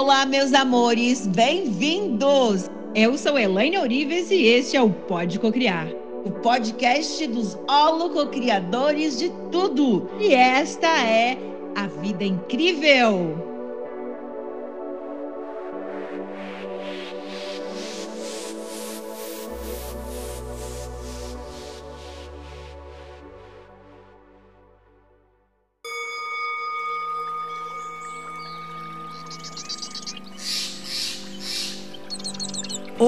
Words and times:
Olá, 0.00 0.24
meus 0.24 0.54
amores, 0.54 1.26
bem-vindos! 1.26 2.70
Eu 2.94 3.18
sou 3.18 3.36
Elaine 3.36 3.78
Orives 3.78 4.30
e 4.30 4.46
este 4.46 4.76
é 4.76 4.80
o 4.80 4.90
Pode 4.90 5.40
Cocriar. 5.40 5.88
O 6.24 6.30
podcast 6.30 7.26
dos 7.26 7.58
holococriadores 7.68 9.18
de 9.18 9.28
tudo. 9.50 10.08
E 10.20 10.32
esta 10.32 10.86
é 10.86 11.36
a 11.74 11.88
vida 11.88 12.22
incrível. 12.22 13.57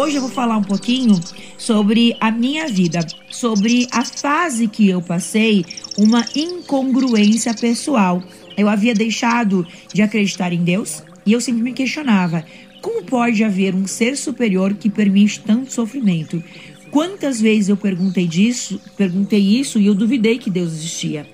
Hoje 0.01 0.17
eu 0.17 0.23
vou 0.23 0.31
falar 0.31 0.57
um 0.57 0.63
pouquinho 0.63 1.21
sobre 1.59 2.17
a 2.19 2.31
minha 2.31 2.67
vida, 2.69 3.07
sobre 3.29 3.87
a 3.93 4.03
fase 4.03 4.67
que 4.67 4.89
eu 4.89 5.03
passei, 5.03 5.63
uma 5.99 6.25
incongruência 6.35 7.53
pessoal. 7.53 8.23
Eu 8.57 8.67
havia 8.67 8.95
deixado 8.95 9.67
de 9.93 10.01
acreditar 10.01 10.55
em 10.55 10.65
Deus 10.65 11.03
e 11.27 11.35
eu 11.35 11.41
sempre 11.41 11.61
me 11.61 11.75
questionava: 11.75 12.47
como 12.81 13.05
pode 13.05 13.45
haver 13.45 13.75
um 13.75 13.87
ser 13.87 14.17
superior 14.17 14.73
que 14.73 14.89
permite 14.89 15.41
tanto 15.41 15.71
sofrimento? 15.71 16.43
Quantas 16.91 17.39
vezes 17.39 17.69
eu 17.69 17.77
perguntei 17.77 18.27
disso, 18.27 18.81
perguntei 18.97 19.61
isso 19.61 19.79
e 19.79 19.85
eu 19.85 19.95
duvidei 19.95 20.39
que 20.39 20.49
Deus 20.49 20.73
existia. 20.73 21.27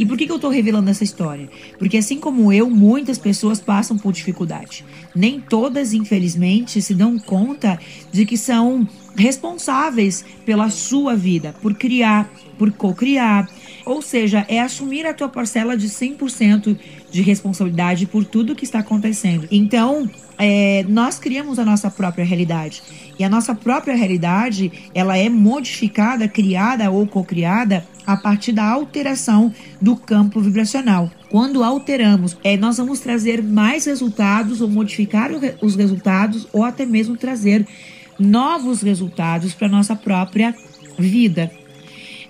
E 0.00 0.06
por 0.06 0.16
que, 0.16 0.24
que 0.24 0.32
eu 0.32 0.36
estou 0.36 0.50
revelando 0.50 0.88
essa 0.88 1.04
história? 1.04 1.46
Porque 1.78 1.98
assim 1.98 2.18
como 2.18 2.50
eu, 2.50 2.70
muitas 2.70 3.18
pessoas 3.18 3.60
passam 3.60 3.98
por 3.98 4.14
dificuldade. 4.14 4.82
Nem 5.14 5.38
todas, 5.38 5.92
infelizmente, 5.92 6.80
se 6.80 6.94
dão 6.94 7.18
conta 7.18 7.78
de 8.10 8.24
que 8.24 8.38
são 8.38 8.88
responsáveis 9.14 10.24
pela 10.46 10.70
sua 10.70 11.14
vida, 11.14 11.54
por 11.60 11.74
criar, 11.74 12.32
por 12.56 12.72
co-criar. 12.72 13.46
Ou 13.84 14.00
seja, 14.00 14.46
é 14.48 14.58
assumir 14.58 15.04
a 15.04 15.12
tua 15.12 15.28
parcela 15.28 15.76
de 15.76 15.86
100% 15.90 16.78
de 17.10 17.22
responsabilidade 17.22 18.06
por 18.06 18.24
tudo 18.24 18.54
que 18.54 18.64
está 18.64 18.78
acontecendo. 18.78 19.46
Então, 19.50 20.08
é, 20.38 20.84
nós 20.88 21.18
criamos 21.18 21.58
a 21.58 21.64
nossa 21.64 21.90
própria 21.90 22.24
realidade. 22.24 22.82
E 23.18 23.24
a 23.24 23.28
nossa 23.28 23.54
própria 23.54 23.94
realidade, 23.94 24.72
ela 24.94 25.16
é 25.18 25.28
modificada, 25.28 26.26
criada 26.26 26.90
ou 26.90 27.06
co-criada 27.06 27.86
a 28.06 28.16
partir 28.16 28.52
da 28.52 28.64
alteração 28.64 29.52
do 29.80 29.94
campo 29.94 30.40
vibracional. 30.40 31.10
Quando 31.30 31.62
alteramos, 31.62 32.36
é, 32.42 32.56
nós 32.56 32.78
vamos 32.78 33.00
trazer 33.00 33.42
mais 33.42 33.84
resultados 33.84 34.60
ou 34.60 34.68
modificar 34.68 35.30
os 35.60 35.76
resultados 35.76 36.48
ou 36.52 36.64
até 36.64 36.86
mesmo 36.86 37.16
trazer 37.16 37.66
novos 38.18 38.82
resultados 38.82 39.52
para 39.52 39.68
nossa 39.68 39.94
própria 39.94 40.54
vida. 40.98 41.50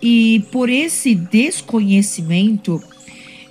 E 0.02 0.44
por 0.50 0.68
esse 0.68 1.14
desconhecimento, 1.14 2.82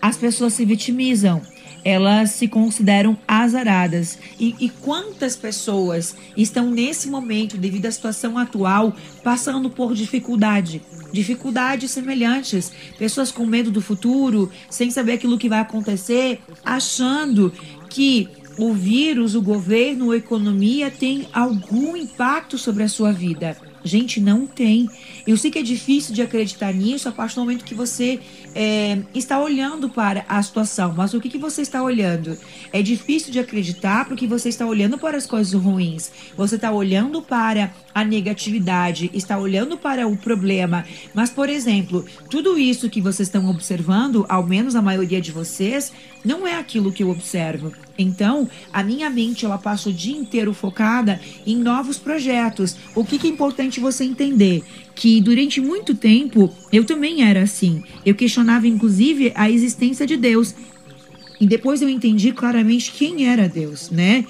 as 0.01 0.17
pessoas 0.17 0.53
se 0.53 0.65
vitimizam 0.65 1.41
elas 1.83 2.31
se 2.31 2.47
consideram 2.47 3.17
azaradas. 3.27 4.17
E, 4.39 4.55
e, 4.59 4.69
quantas 4.69 5.35
pessoas 5.35 6.15
estão 6.35 6.69
nesse 6.69 7.09
momento, 7.09 7.57
devido 7.57 7.85
à 7.85 7.91
situação 7.91 8.37
atual, 8.37 8.93
passando 9.23 9.69
por 9.69 9.93
dificuldade? 9.93 10.81
Dificuldades 11.11 11.91
semelhantes. 11.91 12.71
Pessoas 12.97 13.31
com 13.31 13.45
medo 13.45 13.71
do 13.71 13.81
futuro, 13.81 14.51
sem 14.69 14.91
saber 14.91 15.13
aquilo 15.13 15.37
que 15.37 15.49
vai 15.49 15.59
acontecer, 15.59 16.39
achando 16.63 17.51
que 17.89 18.27
o 18.57 18.73
vírus, 18.73 19.35
o 19.35 19.41
governo, 19.41 20.11
a 20.11 20.17
economia 20.17 20.91
tem 20.91 21.27
algum 21.31 21.95
impacto 21.95 22.57
sobre 22.57 22.83
a 22.83 22.89
sua 22.89 23.11
vida. 23.11 23.55
Gente, 23.83 24.19
não 24.19 24.45
tem. 24.45 24.89
Eu 25.25 25.37
sei 25.37 25.51
que 25.51 25.59
é 25.59 25.63
difícil 25.63 26.13
de 26.13 26.21
acreditar 26.21 26.73
nisso 26.73 27.07
a 27.07 27.11
partir 27.11 27.35
do 27.35 27.41
momento 27.41 27.63
que 27.63 27.75
você 27.75 28.19
é, 28.53 28.99
está 29.13 29.39
olhando 29.39 29.89
para 29.89 30.25
a 30.27 30.41
situação. 30.41 30.93
Mas 30.95 31.13
o 31.13 31.21
que, 31.21 31.29
que 31.29 31.37
você 31.37 31.61
está 31.61 31.81
olhando? 31.81 32.37
É 32.73 32.81
difícil 32.81 33.31
de 33.31 33.39
acreditar 33.39 34.05
porque 34.05 34.27
você 34.27 34.49
está 34.49 34.65
olhando 34.65 34.97
para 34.97 35.17
as 35.17 35.25
coisas 35.25 35.53
ruins. 35.53 36.11
Você 36.35 36.55
está 36.55 36.71
olhando 36.71 37.21
para 37.21 37.73
a 37.93 38.03
negatividade, 38.03 39.09
está 39.13 39.37
olhando 39.37 39.77
para 39.77 40.07
o 40.07 40.17
problema. 40.17 40.85
Mas, 41.13 41.29
por 41.29 41.49
exemplo, 41.49 42.05
tudo 42.29 42.57
isso 42.57 42.89
que 42.89 43.01
vocês 43.01 43.27
estão 43.27 43.49
observando, 43.49 44.25
ao 44.29 44.45
menos 44.45 44.75
a 44.75 44.81
maioria 44.81 45.21
de 45.21 45.31
vocês, 45.31 45.91
não 46.23 46.47
é 46.47 46.55
aquilo 46.55 46.91
que 46.91 47.03
eu 47.03 47.09
observo. 47.09 47.71
Então, 47.97 48.49
a 48.71 48.81
minha 48.81 49.09
mente 49.09 49.45
ela 49.45 49.57
passa 49.57 49.89
o 49.89 49.93
dia 49.93 50.17
inteiro 50.17 50.53
focada 50.53 51.19
em 51.45 51.57
novos 51.57 51.97
projetos. 51.97 52.77
O 52.95 53.03
que, 53.03 53.19
que 53.19 53.27
é 53.27 53.29
importante 53.29 53.68
você 53.77 54.05
entender? 54.05 54.63
Que 54.95 55.19
durante 55.19 55.59
muito 55.59 55.93
tempo 55.93 56.49
eu 56.71 56.85
também 56.85 57.23
era 57.23 57.41
assim. 57.41 57.83
Eu 58.05 58.15
questionava 58.15 58.65
inclusive 58.65 59.33
a 59.35 59.51
existência 59.51 60.07
de 60.07 60.15
Deus. 60.15 60.55
E 61.41 61.45
depois 61.45 61.81
eu 61.81 61.89
entendi 61.89 62.31
claramente 62.31 62.93
quem 62.93 63.27
era 63.27 63.49
Deus, 63.49 63.89
né? 63.89 64.23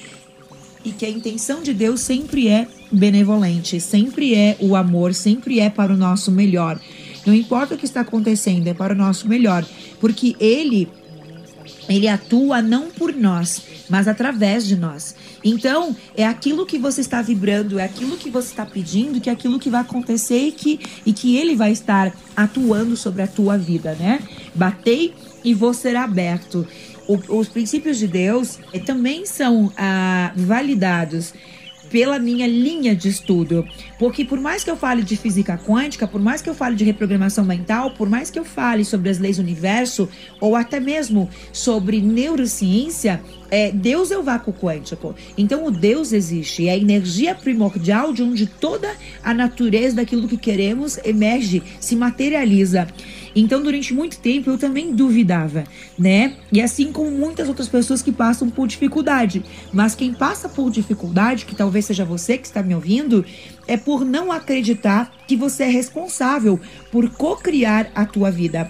E 0.83 0.91
que 0.91 1.05
a 1.05 1.09
intenção 1.09 1.61
de 1.61 1.75
Deus 1.75 2.01
sempre 2.01 2.47
é 2.47 2.67
benevolente, 2.91 3.79
sempre 3.79 4.33
é 4.33 4.57
o 4.59 4.75
amor, 4.75 5.13
sempre 5.13 5.59
é 5.59 5.69
para 5.69 5.93
o 5.93 5.97
nosso 5.97 6.31
melhor. 6.31 6.79
Não 7.25 7.35
importa 7.35 7.75
o 7.75 7.77
que 7.77 7.85
está 7.85 8.01
acontecendo, 8.01 8.67
é 8.67 8.73
para 8.73 8.93
o 8.93 8.97
nosso 8.97 9.27
melhor, 9.27 9.63
porque 9.99 10.35
ele 10.39 10.87
ele 11.89 12.07
atua 12.07 12.61
não 12.61 12.89
por 12.89 13.13
nós, 13.13 13.63
mas 13.89 14.07
através 14.07 14.65
de 14.65 14.75
nós. 14.75 15.15
Então, 15.43 15.95
é 16.15 16.25
aquilo 16.25 16.65
que 16.65 16.77
você 16.77 17.01
está 17.01 17.21
vibrando, 17.21 17.79
é 17.79 17.83
aquilo 17.83 18.15
que 18.15 18.29
você 18.29 18.49
está 18.49 18.65
pedindo, 18.65 19.19
que 19.19 19.29
é 19.29 19.33
aquilo 19.33 19.59
que 19.59 19.69
vai 19.69 19.81
acontecer 19.81 20.47
e 20.47 20.51
que, 20.51 20.79
e 21.05 21.11
que 21.11 21.35
ele 21.35 21.55
vai 21.55 21.71
estar 21.71 22.13
atuando 22.35 22.95
sobre 22.95 23.23
a 23.23 23.27
tua 23.27 23.57
vida, 23.57 23.95
né? 23.95 24.21
Batei 24.53 25.13
e 25.43 25.53
vou 25.53 25.73
ser 25.73 25.95
aberto. 25.95 26.67
O, 27.07 27.39
os 27.39 27.49
princípios 27.49 27.97
de 27.97 28.07
Deus 28.07 28.59
eh, 28.71 28.79
também 28.79 29.25
são 29.25 29.71
ah, 29.75 30.31
validados 30.35 31.33
pela 31.89 32.19
minha 32.19 32.47
linha 32.47 32.95
de 32.95 33.09
estudo. 33.09 33.65
Porque 33.97 34.23
por 34.23 34.39
mais 34.39 34.63
que 34.63 34.69
eu 34.69 34.77
fale 34.77 35.03
de 35.03 35.17
física 35.17 35.57
quântica, 35.57 36.07
por 36.07 36.21
mais 36.21 36.41
que 36.41 36.49
eu 36.49 36.55
fale 36.55 36.75
de 36.75 36.83
reprogramação 36.83 37.43
mental, 37.43 37.91
por 37.91 38.09
mais 38.09 38.29
que 38.29 38.39
eu 38.39 38.45
fale 38.45 38.85
sobre 38.85 39.09
as 39.09 39.19
leis 39.19 39.37
do 39.37 39.43
universo, 39.43 40.09
ou 40.39 40.55
até 40.55 40.79
mesmo 40.79 41.29
sobre 41.51 42.01
neurociência, 42.01 43.21
é, 43.51 43.71
Deus 43.71 44.11
é 44.11 44.17
o 44.17 44.23
vácuo 44.23 44.53
quântico. 44.53 45.15
Então 45.37 45.65
o 45.65 45.71
Deus 45.71 46.13
existe, 46.13 46.67
é 46.67 46.71
a 46.71 46.77
energia 46.77 47.35
primordial 47.35 48.13
de 48.13 48.23
onde 48.23 48.45
toda 48.45 48.95
a 49.23 49.33
natureza 49.33 49.97
daquilo 49.97 50.27
que 50.27 50.37
queremos 50.37 50.97
emerge, 51.03 51.63
se 51.79 51.95
materializa. 51.95 52.87
Então, 53.35 53.61
durante 53.61 53.93
muito 53.93 54.17
tempo, 54.19 54.49
eu 54.49 54.57
também 54.57 54.93
duvidava, 54.93 55.63
né? 55.97 56.35
E 56.51 56.61
assim 56.61 56.91
como 56.91 57.11
muitas 57.11 57.47
outras 57.47 57.67
pessoas 57.67 58.01
que 58.01 58.11
passam 58.11 58.49
por 58.49 58.67
dificuldade. 58.67 59.43
Mas 59.71 59.95
quem 59.95 60.13
passa 60.13 60.49
por 60.49 60.71
dificuldade, 60.71 61.45
que 61.45 61.55
talvez 61.55 61.85
seja 61.85 62.03
você 62.03 62.37
que 62.37 62.47
está 62.47 62.63
me 62.63 62.73
ouvindo, 62.73 63.23
é 63.67 63.77
por 63.77 64.03
não 64.03 64.31
acreditar 64.31 65.13
que 65.27 65.35
você 65.35 65.63
é 65.63 65.69
responsável 65.69 66.59
por 66.91 67.09
co-criar 67.11 67.91
a 67.93 68.05
tua 68.05 68.31
vida 68.31 68.69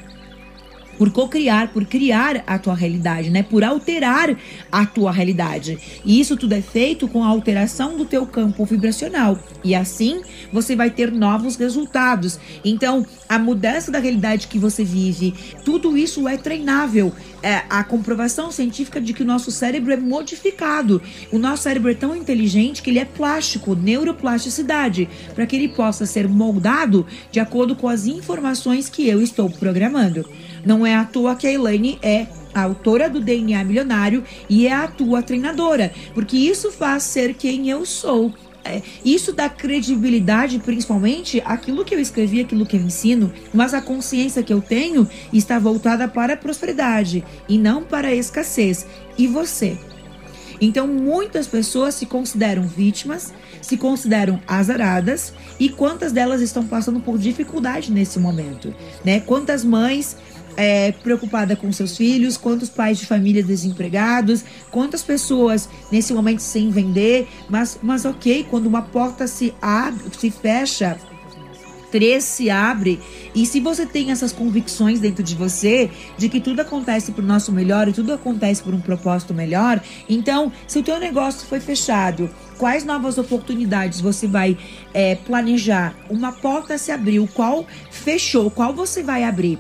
por 1.00 1.12
co-criar, 1.12 1.70
por 1.70 1.86
criar 1.86 2.44
a 2.46 2.60
tua 2.60 2.76
realidade, 2.76 3.30
né? 3.30 3.42
Por 3.42 3.64
alterar 3.64 4.38
a 4.70 4.86
tua 4.86 5.14
realidade. 5.14 5.80
E 6.04 6.20
isso 6.20 6.36
tudo 6.36 6.54
é 6.54 6.62
feito 6.62 7.08
com 7.08 7.24
a 7.24 7.28
alteração 7.28 7.96
do 7.96 8.04
teu 8.04 8.26
campo 8.26 8.66
vibracional. 8.66 9.40
E 9.64 9.74
assim 9.74 10.22
você 10.52 10.76
vai 10.76 10.90
ter 10.90 11.10
novos 11.10 11.56
resultados. 11.56 12.38
Então, 12.66 13.06
a 13.30 13.40
mudança 13.40 13.90
da 13.90 14.00
realidade 14.00 14.48
que 14.48 14.60
você 14.60 14.84
vive, 14.84 15.34
tudo 15.64 15.98
isso 15.98 16.28
é 16.28 16.36
treinável. 16.36 17.14
É 17.42 17.64
a 17.70 17.84
comprovação 17.84 18.52
científica 18.52 19.00
de 19.00 19.14
que 19.14 19.24
o 19.24 19.26
nosso 19.26 19.50
cérebro 19.50 19.94
é 19.94 19.98
modificado. 19.98 21.02
O 21.32 21.38
nosso 21.38 21.64
cérebro 21.64 21.90
é 21.92 21.94
tão 21.94 22.16
inteligente 22.16 22.82
que 22.82 22.90
ele 22.90 23.00
é 23.00 23.06
plástico, 23.06 23.76
neuroplasticidade, 23.76 25.08
para 25.34 25.46
que 25.46 25.56
ele 25.56 25.70
possa 25.70 26.06
ser 26.06 26.28
moldado 26.28 27.06
de 27.32 27.40
acordo 27.40 27.76
com 27.76 27.88
as 27.88 28.06
informações 28.06 28.90
que 28.90 29.08
eu 29.08 29.22
estou 29.22 29.50
programando. 29.50 30.30
Não 30.66 30.86
é 30.86 30.96
à 30.96 31.06
toa 31.06 31.36
que 31.36 31.48
a 31.48 31.52
Elaine 31.52 31.98
é 32.02 32.28
a 32.54 32.64
autora 32.64 33.10
do 33.10 33.22
DNA 33.22 33.64
Milionário 33.64 34.24
e 34.50 34.68
é 34.68 34.74
a 34.74 34.88
tua 34.88 35.22
treinadora, 35.22 35.94
porque 36.14 36.36
isso 36.36 36.72
faz 36.72 37.04
ser 37.04 37.36
quem 37.36 37.70
eu 37.70 37.86
sou. 37.86 38.34
É, 38.64 38.82
isso 39.04 39.32
dá 39.32 39.48
credibilidade, 39.50 40.60
principalmente, 40.60 41.42
aquilo 41.46 41.86
que 41.86 41.96
eu 41.96 42.00
escrevi, 42.00 42.42
aquilo 42.42 42.66
que 42.66 42.76
eu 42.76 42.82
ensino, 42.82 43.32
mas 43.54 43.74
a 43.74 43.82
consciência 43.82 44.44
que 44.44 44.54
eu 44.54 44.62
tenho 44.62 45.08
está 45.32 45.58
voltada 45.58 46.08
para 46.08 46.34
a 46.34 46.38
prosperidade 46.38 47.24
e 47.48 47.58
não 47.58 47.84
para 47.84 48.10
a 48.10 48.16
escassez. 48.16 48.86
E 49.18 49.28
você? 49.28 49.78
Então, 50.62 50.88
muitas 50.88 51.48
pessoas 51.48 51.96
se 51.96 52.06
consideram 52.06 52.64
vítimas, 52.64 53.34
se 53.62 53.78
consideram 53.78 54.42
azaradas, 54.46 55.34
e 55.60 55.70
quantas 55.70 56.12
delas 56.12 56.42
estão 56.42 56.68
passando 56.68 57.00
por 57.00 57.18
dificuldade 57.18 57.92
nesse 57.92 58.20
momento, 58.20 58.74
né? 59.04 59.22
Quantas 59.22 59.64
mães 59.64 60.18
é, 60.60 60.92
preocupada 60.92 61.56
com 61.56 61.72
seus 61.72 61.96
filhos, 61.96 62.36
quantos 62.36 62.68
pais 62.68 62.98
de 62.98 63.06
família 63.06 63.42
desempregados, 63.42 64.44
quantas 64.70 65.02
pessoas 65.02 65.70
nesse 65.90 66.14
momento 66.14 66.42
sem 66.42 66.70
vender, 66.70 67.30
mas, 67.48 67.80
mas 67.82 68.04
ok, 68.04 68.46
quando 68.50 68.66
uma 68.66 68.82
porta 68.82 69.26
se 69.26 69.54
abre, 69.62 70.04
se 70.18 70.30
fecha, 70.30 71.00
três 71.90 72.26
se 72.26 72.50
abre. 72.50 73.00
E 73.34 73.46
se 73.46 73.62
você 73.62 73.86
tem 73.86 74.12
essas 74.12 74.34
convicções 74.34 75.00
dentro 75.00 75.24
de 75.24 75.34
você 75.34 75.90
de 76.18 76.28
que 76.28 76.42
tudo 76.42 76.60
acontece 76.60 77.14
para 77.14 77.24
o 77.24 77.28
nosso 77.28 77.54
melhor 77.54 77.88
e 77.88 77.94
tudo 77.94 78.14
acontece 78.14 78.62
por 78.62 78.74
um 78.74 78.82
propósito 78.82 79.34
melhor, 79.34 79.82
então, 80.10 80.52
se 80.68 80.80
o 80.80 80.84
teu 80.84 81.00
negócio 81.00 81.48
foi 81.48 81.60
fechado, 81.60 82.30
quais 82.58 82.84
novas 82.84 83.18
oportunidades 83.18 84.02
você 84.02 84.28
vai 84.28 84.58
é, 84.94 85.16
planejar? 85.16 85.96
Uma 86.10 86.32
porta 86.32 86.78
se 86.78 86.92
abriu, 86.92 87.28
qual 87.34 87.66
fechou, 87.90 88.52
qual 88.52 88.74
você 88.74 89.02
vai 89.02 89.24
abrir? 89.24 89.58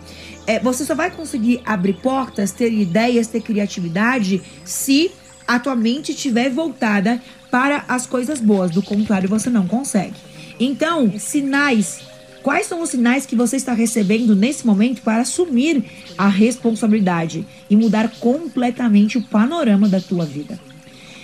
É, 0.50 0.60
você 0.60 0.84
só 0.84 0.96
vai 0.96 1.12
conseguir 1.12 1.62
abrir 1.63 1.94
portas, 1.94 2.51
ter 2.51 2.74
ideias, 2.74 3.28
ter 3.28 3.40
criatividade 3.40 4.42
se 4.66 5.12
a 5.48 5.60
tua 5.60 5.75
mente 5.75 6.12
estiver 6.12 6.50
voltada 6.50 7.22
para 7.51 7.86
as 7.88 8.07
coisas 8.07 8.42
boas. 8.42 8.72
Do 8.72 8.81
contrário, 8.81 9.30
você 9.30 9.48
não 9.48 9.68
consegue. 9.68 10.16
Então, 10.60 11.19
sinais 11.19 12.01
Quais 12.42 12.68
são 12.68 12.81
os 12.81 12.90
sinais 12.90 13.25
que 13.25 13.36
você 13.36 13.57
está 13.57 13.74
recebendo 13.74 14.34
nesse 14.34 14.66
momento 14.66 15.01
para 15.01 15.22
assumir 15.22 15.84
a 16.18 16.30
responsabilidade 16.30 17.46
e 17.69 17.75
mudar 17.75 18.10
completamente 18.18 19.18
o 19.18 19.22
panorama 19.22 19.90
da 19.90 20.00
tua 20.00 20.25
vida? 20.25 20.57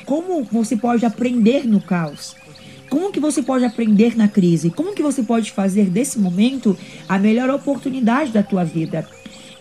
Como 0.06 0.44
você 0.44 0.76
pode 0.76 1.06
aprender 1.06 1.66
no 1.66 1.80
caos? 1.80 2.36
Como 2.90 3.12
que 3.12 3.20
você 3.20 3.42
pode 3.42 3.66
aprender 3.66 4.16
na 4.16 4.28
crise? 4.28 4.70
Como 4.70 4.94
que 4.94 5.02
você 5.02 5.24
pode 5.24 5.52
fazer 5.52 5.90
desse 5.90 6.20
momento 6.20 6.78
a 7.08 7.18
melhor 7.18 7.50
oportunidade 7.50 8.32
da 8.32 8.44
tua 8.44 8.64
vida? 8.64 9.08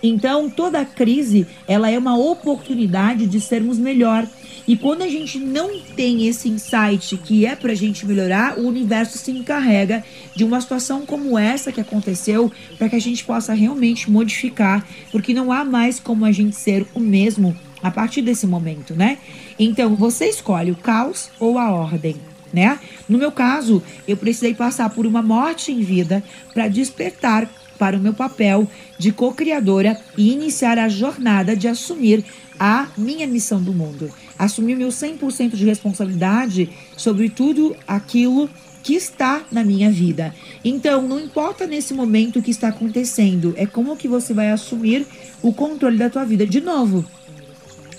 Então, 0.02 0.50
toda 0.50 0.84
crise, 0.84 1.46
ela 1.66 1.90
é 1.90 1.98
uma 1.98 2.14
oportunidade 2.14 3.26
de 3.26 3.40
sermos 3.40 3.78
melhor. 3.78 4.28
E 4.68 4.76
quando 4.76 5.00
a 5.00 5.08
gente 5.08 5.38
não 5.38 5.80
tem 5.80 6.26
esse 6.26 6.46
insight 6.48 7.16
que 7.16 7.46
é 7.46 7.56
para 7.56 7.72
a 7.72 7.74
gente 7.74 8.06
melhorar, 8.06 8.58
o 8.58 8.66
universo 8.66 9.16
se 9.16 9.30
encarrega 9.30 10.04
de 10.36 10.44
uma 10.44 10.60
situação 10.60 11.06
como 11.06 11.38
essa 11.38 11.72
que 11.72 11.80
aconteceu 11.80 12.52
para 12.76 12.90
que 12.90 12.96
a 12.96 13.00
gente 13.00 13.24
possa 13.24 13.54
realmente 13.54 14.10
modificar, 14.10 14.86
porque 15.10 15.32
não 15.32 15.50
há 15.50 15.64
mais 15.64 15.98
como 15.98 16.26
a 16.26 16.32
gente 16.32 16.54
ser 16.54 16.86
o 16.94 17.00
mesmo 17.00 17.56
a 17.82 17.90
partir 17.90 18.20
desse 18.20 18.46
momento, 18.46 18.94
né? 18.94 19.18
Então, 19.58 19.94
você 19.94 20.26
escolhe 20.26 20.70
o 20.70 20.76
caos 20.76 21.30
ou 21.40 21.58
a 21.58 21.70
ordem. 21.70 22.33
Né? 22.54 22.78
No 23.08 23.18
meu 23.18 23.32
caso, 23.32 23.82
eu 24.06 24.16
precisei 24.16 24.54
passar 24.54 24.88
por 24.90 25.06
uma 25.06 25.20
morte 25.20 25.72
em 25.72 25.80
vida 25.80 26.22
para 26.54 26.68
despertar 26.68 27.50
para 27.76 27.96
o 27.96 28.00
meu 28.00 28.14
papel 28.14 28.70
de 28.96 29.10
co-criadora 29.10 30.00
e 30.16 30.32
iniciar 30.32 30.78
a 30.78 30.88
jornada 30.88 31.56
de 31.56 31.66
assumir 31.66 32.24
a 32.56 32.86
minha 32.96 33.26
missão 33.26 33.60
do 33.60 33.74
mundo. 33.74 34.08
Assumir 34.38 34.76
meu 34.76 34.90
100% 34.90 35.56
de 35.56 35.64
responsabilidade 35.64 36.70
sobre 36.96 37.28
tudo 37.28 37.74
aquilo 37.88 38.48
que 38.84 38.94
está 38.94 39.42
na 39.50 39.64
minha 39.64 39.90
vida. 39.90 40.32
Então, 40.64 41.02
não 41.02 41.18
importa 41.18 41.66
nesse 41.66 41.92
momento 41.92 42.38
o 42.38 42.42
que 42.42 42.52
está 42.52 42.68
acontecendo, 42.68 43.52
é 43.56 43.66
como 43.66 43.96
que 43.96 44.06
você 44.06 44.32
vai 44.32 44.52
assumir 44.52 45.04
o 45.42 45.52
controle 45.52 45.98
da 45.98 46.08
tua 46.08 46.24
vida 46.24 46.46
de 46.46 46.60
novo 46.60 47.04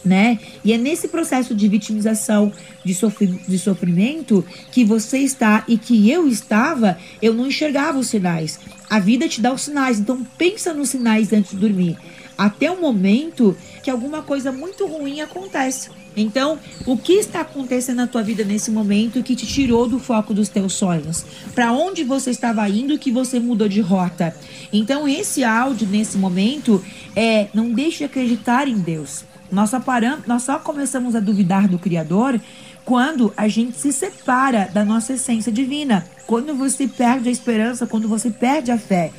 né? 0.05 0.39
E 0.63 0.71
é 0.71 0.77
nesse 0.77 1.07
processo 1.07 1.55
de 1.55 1.67
vitimização, 1.67 2.53
de, 2.83 2.93
sofri 2.93 3.27
de 3.27 3.57
sofrimento 3.57 4.45
que 4.71 4.85
você 4.85 5.17
está 5.17 5.63
e 5.67 5.77
que 5.77 6.09
eu 6.09 6.27
estava, 6.27 6.97
eu 7.21 7.33
não 7.33 7.47
enxergava 7.47 7.97
os 7.97 8.07
sinais. 8.07 8.59
A 8.89 8.99
vida 8.99 9.27
te 9.27 9.41
dá 9.41 9.51
os 9.51 9.63
sinais, 9.63 9.99
então 9.99 10.25
pensa 10.37 10.73
nos 10.73 10.89
sinais 10.89 11.33
antes 11.33 11.51
de 11.51 11.57
dormir. 11.57 11.97
Até 12.37 12.69
o 12.69 12.79
momento 12.79 13.57
que 13.81 13.89
alguma 13.89 14.21
coisa 14.21 14.51
muito 14.51 14.85
ruim 14.85 15.21
acontece. 15.21 15.89
Então, 16.17 16.57
o 16.85 16.97
que 16.97 17.13
está 17.13 17.41
acontecendo 17.41 17.97
na 17.97 18.07
tua 18.07 18.23
vida 18.23 18.43
nesse 18.43 18.71
momento 18.71 19.21
que 19.23 19.35
te 19.35 19.45
tirou 19.45 19.87
do 19.87 19.99
foco 19.99 20.33
dos 20.33 20.49
teus 20.49 20.73
sonhos? 20.73 21.25
Para 21.53 21.73
onde 21.73 22.03
você 22.03 22.31
estava 22.31 22.67
indo 22.69 22.97
que 22.97 23.11
você 23.11 23.39
mudou 23.39 23.67
de 23.67 23.81
rota? 23.81 24.35
Então, 24.71 25.07
esse 25.07 25.43
áudio 25.43 25.87
nesse 25.87 26.17
momento 26.17 26.83
é 27.15 27.47
não 27.53 27.71
deixe 27.71 27.99
de 27.99 28.03
acreditar 28.05 28.67
em 28.67 28.77
Deus. 28.77 29.23
Nós 29.51 29.69
só, 29.69 29.79
paramos, 29.79 30.25
nós 30.25 30.43
só 30.43 30.59
começamos 30.59 31.15
a 31.15 31.19
duvidar 31.19 31.67
do 31.67 31.79
Criador 31.79 32.39
quando 32.83 33.33
a 33.35 33.47
gente 33.47 33.77
se 33.77 33.91
separa 33.91 34.69
da 34.73 34.85
nossa 34.85 35.13
essência 35.13 35.51
divina. 35.51 36.05
Quando 36.27 36.55
você 36.55 36.87
perde 36.87 37.29
a 37.29 37.31
esperança, 37.31 37.87
quando 37.87 38.07
você 38.07 38.29
perde 38.29 38.71
a 38.71 38.77
fé. 38.77 39.11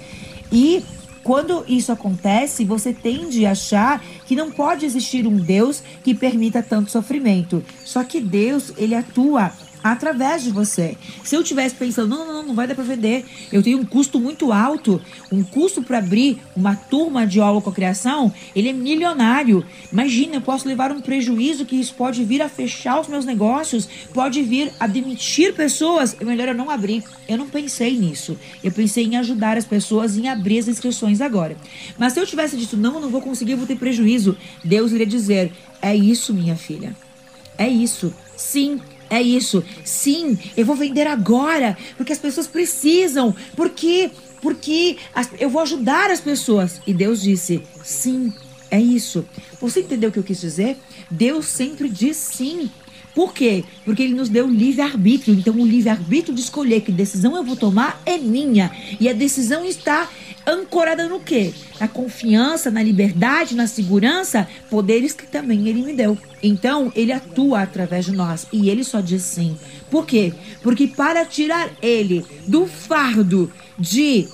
E 0.52 0.84
quando 1.26 1.64
isso 1.67 1.90
acontece, 1.90 2.64
você 2.64 2.93
tende 2.93 3.44
a 3.44 3.50
achar 3.50 4.00
que 4.26 4.37
não 4.37 4.52
pode 4.52 4.87
existir 4.87 5.26
um 5.26 5.37
Deus 5.37 5.82
que 6.05 6.14
permita 6.14 6.62
tanto 6.62 6.90
sofrimento. 6.90 7.64
Só 7.84 8.05
que 8.05 8.20
Deus, 8.20 8.72
ele 8.76 8.94
atua 8.94 9.52
através 9.92 10.42
de 10.42 10.50
você. 10.50 10.96
Se 11.24 11.34
eu 11.34 11.42
tivesse 11.42 11.74
pensando, 11.74 12.08
não, 12.08 12.26
não, 12.26 12.42
não 12.42 12.54
vai 12.54 12.66
dar 12.66 12.74
para 12.74 12.84
vender, 12.84 13.24
eu 13.52 13.62
tenho 13.62 13.78
um 13.78 13.84
custo 13.84 14.18
muito 14.18 14.52
alto, 14.52 15.00
um 15.30 15.42
custo 15.42 15.82
para 15.82 15.98
abrir 15.98 16.40
uma 16.56 16.74
turma 16.74 17.26
de 17.26 17.40
aula 17.40 17.60
com 17.60 17.72
criação, 17.72 18.32
ele 18.54 18.68
é 18.68 18.72
milionário. 18.72 19.64
Imagina, 19.92 20.36
eu 20.36 20.40
posso 20.40 20.68
levar 20.68 20.92
um 20.92 21.00
prejuízo 21.00 21.64
que 21.64 21.76
isso 21.76 21.94
pode 21.94 22.24
vir 22.24 22.42
a 22.42 22.48
fechar 22.48 23.00
os 23.00 23.08
meus 23.08 23.24
negócios, 23.24 23.88
pode 24.12 24.42
vir 24.42 24.72
a 24.78 24.86
demitir 24.86 25.54
pessoas. 25.54 26.16
É 26.18 26.24
melhor 26.24 26.48
eu 26.48 26.54
não 26.54 26.70
abrir. 26.70 27.04
Eu 27.28 27.38
não 27.38 27.48
pensei 27.48 27.96
nisso. 27.98 28.38
Eu 28.62 28.72
pensei 28.72 29.04
em 29.04 29.16
ajudar 29.16 29.56
as 29.56 29.64
pessoas 29.64 30.16
em 30.16 30.28
abrir 30.28 30.58
as 30.58 30.68
inscrições 30.68 31.20
agora. 31.20 31.56
Mas 31.98 32.12
se 32.12 32.20
eu 32.20 32.26
tivesse 32.26 32.56
dito, 32.56 32.76
não, 32.76 33.00
não 33.00 33.08
vou 33.08 33.20
conseguir, 33.20 33.54
vou 33.54 33.66
ter 33.66 33.76
prejuízo, 33.76 34.36
Deus 34.64 34.92
iria 34.92 35.06
dizer: 35.06 35.52
é 35.80 35.94
isso, 35.94 36.32
minha 36.32 36.56
filha. 36.56 36.94
É 37.58 37.68
isso. 37.68 38.12
Sim, 38.36 38.80
é 39.08 39.20
isso. 39.20 39.64
Sim, 39.85 40.38
eu 40.56 40.64
vou 40.64 40.76
vender 40.76 41.06
agora, 41.06 41.76
porque 41.97 42.12
as 42.12 42.19
pessoas 42.19 42.47
precisam. 42.47 43.35
Porque 43.55 44.11
porque 44.41 44.97
as, 45.14 45.31
eu 45.41 45.50
vou 45.50 45.62
ajudar 45.62 46.11
as 46.11 46.20
pessoas. 46.20 46.81
E 46.87 46.93
Deus 46.93 47.23
disse: 47.23 47.62
"Sim, 47.82 48.32
é 48.70 48.81
isso". 48.81 49.25
Você 49.61 49.81
entendeu 49.81 50.11
o 50.11 50.12
que 50.12 50.19
eu 50.19 50.25
quis 50.25 50.41
dizer? 50.41 50.76
Deus 51.11 51.47
sempre 51.47 51.88
diz 51.88 52.17
sim. 52.17 52.70
Por 53.17 53.32
quê? 53.32 53.64
Porque 53.82 54.03
ele 54.03 54.14
nos 54.14 54.29
deu 54.29 54.47
livre-arbítrio. 54.47 55.35
Então, 55.35 55.55
o 55.55 55.67
livre-arbítrio 55.67 56.35
de 56.35 56.43
escolher 56.43 56.82
que 56.82 56.93
decisão 56.93 57.35
eu 57.35 57.43
vou 57.43 57.56
tomar 57.56 58.03
é 58.05 58.19
minha. 58.19 58.70
E 59.00 59.08
a 59.08 59.14
decisão 59.14 59.64
está 59.64 60.06
ancorada 60.46 61.08
no 61.08 61.20
quê? 61.20 61.53
Na 61.81 61.88
confiança, 61.88 62.70
na 62.70 62.82
liberdade, 62.82 63.55
na 63.55 63.67
segurança, 63.67 64.46
poderes 64.70 65.12
que 65.12 65.26
também 65.26 65.69
ele 65.69 65.82
me 65.82 65.93
deu. 65.93 66.17
Então, 66.43 66.93
ele 66.94 67.12
atua 67.12 67.62
através 67.62 68.05
de 68.05 68.12
nós 68.12 68.46
e 68.53 68.70
ele 68.70 68.84
só 68.84 69.00
diz 69.00 69.22
sim. 69.22 69.56
Por 69.91 70.06
quê? 70.06 70.32
Porque 70.62 70.86
para 70.86 71.24
tirar 71.24 71.70
ele 71.82 72.24
do 72.46 72.67
fardo 72.67 73.53
de 73.79 74.29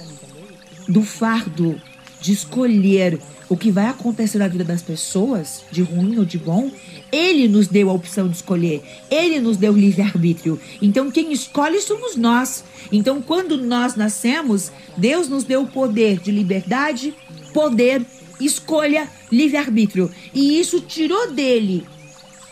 do 0.88 1.02
fardo 1.02 1.80
de 2.22 2.32
escolher 2.32 3.18
o 3.48 3.56
que 3.56 3.70
vai 3.70 3.86
acontecer 3.86 4.38
na 4.38 4.48
vida 4.48 4.64
das 4.64 4.80
pessoas, 4.80 5.62
de 5.70 5.82
ruim 5.82 6.16
ou 6.16 6.24
de 6.24 6.38
bom, 6.38 6.70
ele 7.10 7.48
nos 7.48 7.66
deu 7.66 7.90
a 7.90 7.92
opção 7.92 8.28
de 8.28 8.36
escolher. 8.36 8.82
Ele 9.10 9.40
nos 9.40 9.58
deu 9.58 9.74
livre-arbítrio. 9.74 10.58
Então, 10.80 11.10
quem 11.10 11.32
escolhe 11.32 11.80
somos 11.80 12.16
nós. 12.16 12.64
Então, 12.90 13.20
quando 13.20 13.58
nós 13.58 13.96
nascemos, 13.96 14.72
Deus 14.96 15.28
nos 15.28 15.44
deu 15.44 15.62
o 15.62 15.66
poder 15.66 16.18
de 16.18 16.30
liberdade, 16.30 17.12
poder, 17.52 18.00
escolha, 18.40 19.06
livre-arbítrio. 19.30 20.10
E 20.32 20.58
isso 20.58 20.80
tirou 20.80 21.32
dele, 21.32 21.86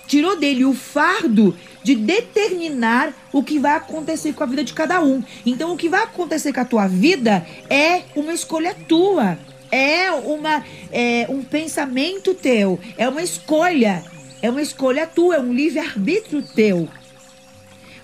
tirou 0.07 0.39
dele 0.39 0.65
o 0.65 0.75
fardo 0.75 1.57
de 1.83 1.95
determinar 1.95 3.15
o 3.33 3.43
que 3.43 3.59
vai 3.59 3.77
acontecer 3.77 4.35
com 4.35 4.43
a 4.43 4.47
vida 4.47 4.65
de 4.65 4.75
cada 4.75 5.01
um. 5.03 5.23
Então, 5.47 5.73
o 5.73 5.77
que 5.77 5.89
vai 5.89 6.03
acontecer 6.03 6.53
com 6.53 6.61
a 6.61 6.65
tua 6.65 6.87
vida 6.87 7.47
é 7.71 8.03
uma 8.15 8.35
escolha 8.35 8.77
tua. 8.87 9.39
É, 9.71 10.11
uma, 10.11 10.65
é 10.91 11.27
um 11.29 11.43
pensamento 11.43 12.35
teu, 12.35 12.79
é 12.97 13.09
uma 13.09 13.23
escolha. 13.23 14.03
É 14.43 14.51
uma 14.51 14.63
escolha 14.63 15.07
tua, 15.07 15.37
é 15.37 15.41
um 15.41 15.53
livre-arbítrio 15.53 16.43
teu. 16.43 16.89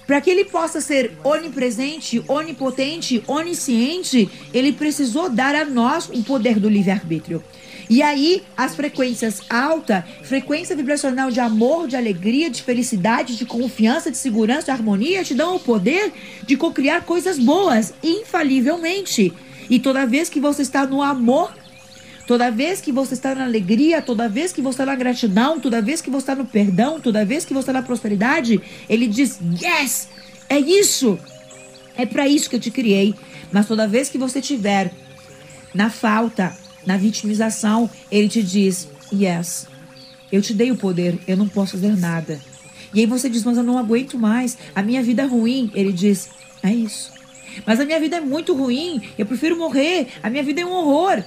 Para 0.06 0.20
que 0.20 0.30
ele 0.30 0.44
possa 0.44 0.80
ser 0.80 1.12
onipresente, 1.24 2.22
onipotente, 2.28 3.24
onisciente, 3.26 4.30
ele 4.54 4.72
precisou 4.72 5.28
dar 5.28 5.54
a 5.54 5.64
nós 5.64 6.08
o 6.08 6.22
poder 6.22 6.60
do 6.60 6.68
livre-arbítrio. 6.68 7.42
E 7.88 8.02
aí, 8.02 8.42
as 8.56 8.74
frequências 8.74 9.40
alta, 9.48 10.04
frequência 10.22 10.74
vibracional 10.76 11.30
de 11.30 11.40
amor, 11.40 11.86
de 11.86 11.96
alegria, 11.96 12.50
de 12.50 12.62
felicidade, 12.62 13.36
de 13.36 13.46
confiança, 13.46 14.10
de 14.10 14.16
segurança, 14.16 14.64
de 14.66 14.70
harmonia, 14.72 15.24
te 15.24 15.34
dão 15.34 15.56
o 15.56 15.60
poder 15.60 16.12
de 16.44 16.56
cocriar 16.56 17.04
coisas 17.04 17.38
boas, 17.38 17.94
infalivelmente. 18.02 19.32
E 19.68 19.78
toda 19.78 20.06
vez 20.06 20.28
que 20.28 20.40
você 20.40 20.62
está 20.62 20.86
no 20.86 21.02
amor, 21.02 21.52
Toda 22.26 22.50
vez 22.50 22.80
que 22.80 22.90
você 22.90 23.14
está 23.14 23.36
na 23.36 23.44
alegria, 23.44 24.02
toda 24.02 24.28
vez 24.28 24.52
que 24.52 24.60
você 24.60 24.82
está 24.82 24.86
na 24.86 24.96
gratidão, 24.96 25.60
toda 25.60 25.80
vez 25.80 26.00
que 26.00 26.10
você 26.10 26.24
está 26.24 26.34
no 26.34 26.44
perdão, 26.44 26.98
toda 26.98 27.24
vez 27.24 27.44
que 27.44 27.54
você 27.54 27.60
está 27.60 27.72
na 27.72 27.82
prosperidade, 27.82 28.60
ele 28.88 29.06
diz: 29.06 29.38
Yes! 29.62 30.08
É 30.48 30.58
isso! 30.58 31.18
É 31.96 32.04
para 32.04 32.26
isso 32.26 32.50
que 32.50 32.56
eu 32.56 32.60
te 32.60 32.72
criei. 32.72 33.14
Mas 33.52 33.68
toda 33.68 33.86
vez 33.86 34.08
que 34.08 34.18
você 34.18 34.40
estiver 34.40 34.92
na 35.72 35.88
falta, 35.88 36.56
Na 36.84 36.96
vitimização, 36.96 37.88
ele 38.10 38.28
te 38.28 38.42
diz: 38.42 38.88
Yes, 39.12 39.66
eu 40.30 40.42
te 40.42 40.52
dei 40.52 40.70
o 40.70 40.76
poder, 40.76 41.18
eu 41.26 41.36
não 41.36 41.48
posso 41.48 41.72
fazer 41.72 41.96
nada. 41.96 42.40
E 42.92 43.00
aí 43.00 43.06
você 43.06 43.28
diz: 43.28 43.44
Mas 43.44 43.56
eu 43.56 43.62
não 43.62 43.78
aguento 43.78 44.18
mais, 44.18 44.58
a 44.74 44.82
minha 44.82 45.02
vida 45.02 45.22
é 45.22 45.26
ruim. 45.26 45.70
Ele 45.74 45.92
diz: 45.92 46.28
É 46.62 46.72
isso. 46.72 47.15
Mas 47.64 47.80
a 47.80 47.84
minha 47.84 48.00
vida 48.00 48.16
é 48.16 48.20
muito 48.20 48.54
ruim, 48.54 49.02
eu 49.18 49.26
prefiro 49.26 49.56
morrer, 49.56 50.08
a 50.22 50.28
minha 50.28 50.42
vida 50.42 50.60
é 50.60 50.66
um 50.66 50.72
horror. 50.72 51.22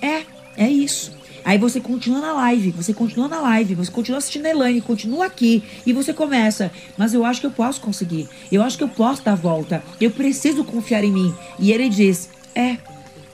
É, 0.00 0.22
é 0.56 0.68
isso. 0.68 1.12
Aí 1.44 1.58
você 1.58 1.80
continua 1.80 2.20
na 2.20 2.32
live, 2.32 2.70
você 2.70 2.94
continua 2.94 3.28
na 3.28 3.40
live, 3.40 3.74
você 3.74 3.90
continua 3.90 4.18
assistindo 4.18 4.46
a 4.46 4.50
Elaine, 4.50 4.80
continua 4.80 5.26
aqui 5.26 5.62
e 5.84 5.92
você 5.92 6.12
começa. 6.12 6.70
Mas 6.96 7.14
eu 7.14 7.24
acho 7.24 7.40
que 7.40 7.46
eu 7.46 7.50
posso 7.50 7.80
conseguir. 7.80 8.28
Eu 8.50 8.62
acho 8.62 8.78
que 8.78 8.84
eu 8.84 8.88
posso 8.88 9.24
dar 9.24 9.32
a 9.32 9.36
volta. 9.36 9.82
Eu 10.00 10.10
preciso 10.10 10.64
confiar 10.64 11.02
em 11.02 11.10
mim. 11.10 11.34
E 11.58 11.72
ele 11.72 11.88
diz: 11.88 12.28
É, 12.54 12.76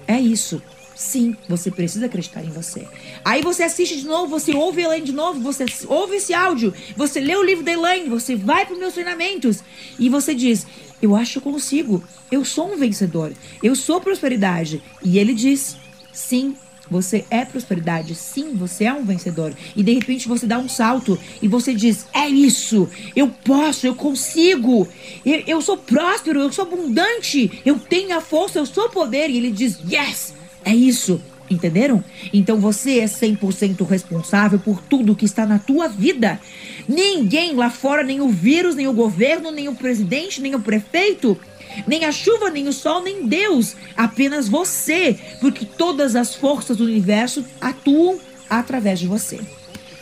é 0.06 0.18
isso. 0.18 0.62
Sim, 0.98 1.36
você 1.48 1.70
precisa 1.70 2.06
acreditar 2.06 2.42
em 2.42 2.50
você. 2.50 2.84
Aí 3.24 3.40
você 3.40 3.62
assiste 3.62 4.00
de 4.00 4.04
novo, 4.04 4.26
você 4.26 4.52
ouve 4.52 4.82
Elaine 4.82 5.06
de 5.06 5.12
novo, 5.12 5.38
você 5.38 5.64
ouve 5.86 6.16
esse 6.16 6.34
áudio, 6.34 6.74
você 6.96 7.20
lê 7.20 7.36
o 7.36 7.44
livro 7.44 7.62
da 7.62 7.70
Elaine, 7.70 8.08
você 8.08 8.34
vai 8.34 8.66
para 8.66 8.72
os 8.72 8.80
meus 8.80 8.94
treinamentos 8.94 9.62
e 9.96 10.08
você 10.08 10.34
diz: 10.34 10.66
Eu 11.00 11.14
acho 11.14 11.32
que 11.32 11.38
eu 11.38 11.52
consigo. 11.52 12.02
Eu 12.30 12.44
sou 12.44 12.72
um 12.72 12.76
vencedor. 12.76 13.32
Eu 13.62 13.74
sou 13.76 14.00
prosperidade. 14.00 14.82
E 15.02 15.18
ele 15.18 15.34
diz: 15.34 15.76
Sim, 16.12 16.56
você 16.90 17.24
é 17.30 17.44
prosperidade, 17.44 18.14
sim, 18.14 18.54
você 18.54 18.84
é 18.84 18.92
um 18.92 19.04
vencedor. 19.04 19.52
E 19.76 19.82
de 19.82 19.92
repente 19.92 20.26
você 20.26 20.46
dá 20.46 20.58
um 20.58 20.68
salto 20.68 21.18
e 21.42 21.48
você 21.48 21.74
diz: 21.74 22.06
É 22.12 22.26
isso, 22.28 22.88
eu 23.14 23.28
posso, 23.28 23.86
eu 23.86 23.94
consigo, 23.94 24.88
eu, 25.24 25.42
eu 25.46 25.60
sou 25.60 25.76
próspero, 25.76 26.40
eu 26.40 26.52
sou 26.52 26.64
abundante, 26.64 27.60
eu 27.64 27.78
tenho 27.78 28.16
a 28.16 28.20
força, 28.20 28.58
eu 28.58 28.66
sou 28.66 28.88
poder. 28.88 29.28
E 29.30 29.36
ele 29.36 29.50
diz: 29.50 29.78
Yes, 29.90 30.34
é 30.64 30.74
isso. 30.74 31.20
Entenderam? 31.50 32.04
Então 32.32 32.58
você 32.58 33.00
é 33.00 33.04
100% 33.06 33.86
responsável 33.86 34.58
por 34.58 34.82
tudo 34.82 35.16
que 35.16 35.24
está 35.24 35.46
na 35.46 35.58
tua 35.58 35.88
vida. 35.88 36.40
Ninguém 36.86 37.54
lá 37.54 37.70
fora, 37.70 38.02
nem 38.02 38.20
o 38.20 38.28
vírus, 38.28 38.74
nem 38.74 38.86
o 38.86 38.92
governo, 38.92 39.50
nem 39.50 39.68
o 39.68 39.74
presidente, 39.74 40.40
nem 40.40 40.54
o 40.54 40.60
prefeito, 40.60 41.38
nem 41.86 42.04
a 42.04 42.12
chuva, 42.12 42.50
nem 42.50 42.68
o 42.68 42.72
sol, 42.72 43.02
nem 43.02 43.26
Deus. 43.26 43.76
Apenas 43.96 44.48
você, 44.48 45.18
porque 45.40 45.64
todas 45.64 46.16
as 46.16 46.34
forças 46.34 46.76
do 46.76 46.84
universo 46.84 47.44
atuam 47.60 48.18
através 48.48 48.98
de 48.98 49.06
você. 49.06 49.40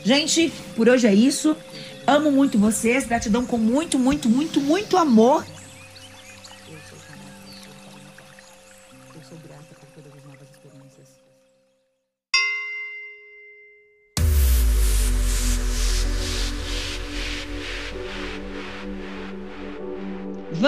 Gente, 0.04 0.52
por 0.74 0.88
hoje 0.88 1.06
é 1.06 1.14
isso. 1.14 1.56
Amo 2.06 2.30
muito 2.30 2.58
vocês, 2.58 3.04
gratidão 3.04 3.44
com 3.44 3.58
muito, 3.58 3.98
muito, 3.98 4.28
muito, 4.28 4.60
muito 4.60 4.96
amor. 4.96 5.44